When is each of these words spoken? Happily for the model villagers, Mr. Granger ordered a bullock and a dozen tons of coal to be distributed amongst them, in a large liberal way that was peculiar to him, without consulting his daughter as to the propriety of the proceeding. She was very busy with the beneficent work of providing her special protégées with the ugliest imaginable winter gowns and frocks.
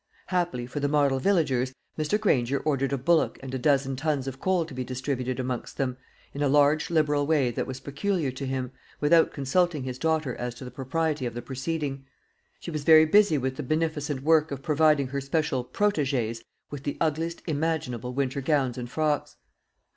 Happily 0.29 0.65
for 0.65 0.79
the 0.79 0.87
model 0.87 1.19
villagers, 1.19 1.75
Mr. 1.95 2.19
Granger 2.19 2.59
ordered 2.61 2.91
a 2.91 2.97
bullock 2.97 3.37
and 3.43 3.53
a 3.53 3.59
dozen 3.59 3.95
tons 3.95 4.27
of 4.27 4.39
coal 4.39 4.65
to 4.65 4.73
be 4.73 4.83
distributed 4.83 5.39
amongst 5.39 5.77
them, 5.77 5.95
in 6.33 6.41
a 6.41 6.49
large 6.49 6.89
liberal 6.89 7.27
way 7.27 7.51
that 7.51 7.67
was 7.67 7.79
peculiar 7.79 8.31
to 8.31 8.47
him, 8.47 8.71
without 8.99 9.31
consulting 9.31 9.83
his 9.83 9.99
daughter 9.99 10.33
as 10.37 10.55
to 10.55 10.65
the 10.65 10.71
propriety 10.71 11.27
of 11.27 11.35
the 11.35 11.41
proceeding. 11.43 12.03
She 12.59 12.71
was 12.71 12.83
very 12.83 13.05
busy 13.05 13.37
with 13.37 13.57
the 13.57 13.61
beneficent 13.61 14.23
work 14.23 14.49
of 14.49 14.63
providing 14.63 15.09
her 15.09 15.21
special 15.21 15.63
protégées 15.63 16.41
with 16.71 16.81
the 16.81 16.97
ugliest 16.99 17.43
imaginable 17.45 18.11
winter 18.11 18.41
gowns 18.41 18.79
and 18.79 18.89
frocks. 18.89 19.35